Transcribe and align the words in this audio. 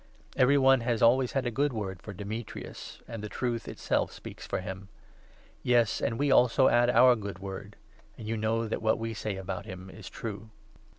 Every 0.35 0.57
one 0.57 0.79
1 0.79 0.79
2 0.79 0.85
has 0.89 1.01
always 1.03 1.33
had 1.33 1.45
a 1.45 1.51
good 1.51 1.71
word 1.71 2.01
for 2.01 2.11
Demetrius, 2.11 3.03
and 3.07 3.21
the 3.23 3.29
Truth 3.29 3.67
itself 3.67 4.11
speaks 4.11 4.47
for 4.47 4.59
him. 4.59 4.89
Yes, 5.61 6.01
and 6.01 6.17
we 6.17 6.31
also 6.31 6.69
add 6.69 6.89
our 6.89 7.15
good 7.15 7.37
word, 7.37 7.75
and 8.17 8.27
you 8.27 8.35
know 8.35 8.67
that 8.67 8.81
what 8.81 8.97
we 8.97 9.13
say 9.13 9.35
about 9.35 9.65
him 9.67 9.91
is 9.91 10.09
true. 10.09 10.49
492 10.49 10.49
III. 10.73 10.79